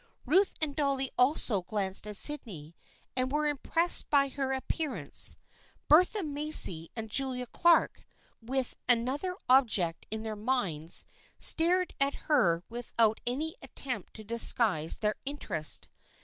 Ruth 0.25 0.55
and 0.59 0.75
Dolly 0.75 1.11
also 1.15 1.61
glanced 1.61 2.07
at 2.07 2.17
Sydney, 2.17 2.75
and 3.15 3.31
were 3.31 3.45
impressed 3.45 4.09
by 4.09 4.29
her 4.29 4.51
ap 4.51 4.67
pearance. 4.67 5.35
Bertha 5.87 6.23
Macy 6.23 6.89
and 6.95 7.07
Julia 7.07 7.45
Clark, 7.45 8.03
with 8.41 8.75
another 8.89 9.35
object 9.47 10.07
in 10.09 10.23
their 10.23 10.35
minds, 10.35 11.05
stared 11.37 11.93
at 11.99 12.15
her 12.31 12.63
with 12.67 12.91
out 12.97 13.21
any 13.27 13.55
attempt 13.61 14.15
to 14.15 14.23
disguise 14.23 14.97
their 14.97 15.13
interest. 15.23 15.87